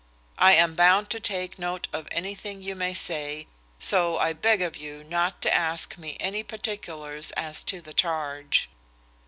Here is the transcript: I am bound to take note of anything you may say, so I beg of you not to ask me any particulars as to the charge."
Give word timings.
I 0.39 0.53
am 0.55 0.73
bound 0.73 1.11
to 1.11 1.19
take 1.19 1.59
note 1.59 1.87
of 1.93 2.07
anything 2.09 2.63
you 2.63 2.75
may 2.75 2.95
say, 2.95 3.45
so 3.77 4.17
I 4.17 4.33
beg 4.33 4.59
of 4.63 4.75
you 4.75 5.03
not 5.03 5.43
to 5.43 5.53
ask 5.53 5.95
me 5.95 6.17
any 6.19 6.41
particulars 6.41 7.29
as 7.33 7.61
to 7.65 7.81
the 7.81 7.93
charge." 7.93 8.67